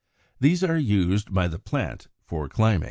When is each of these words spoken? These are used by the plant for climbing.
These 0.39 0.63
are 0.63 0.79
used 0.79 1.31
by 1.31 1.47
the 1.47 1.59
plant 1.59 2.07
for 2.23 2.49
climbing. 2.49 2.79